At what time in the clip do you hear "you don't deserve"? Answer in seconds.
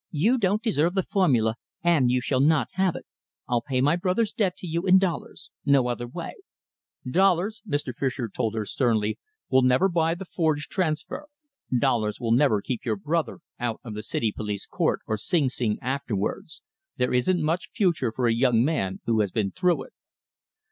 0.09-0.95